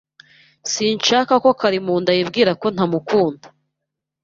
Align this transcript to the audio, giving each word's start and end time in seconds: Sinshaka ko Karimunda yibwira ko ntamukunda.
Sinshaka 0.71 1.33
ko 1.43 1.49
Karimunda 1.59 2.11
yibwira 2.17 2.51
ko 2.61 2.67
ntamukunda. 2.75 3.47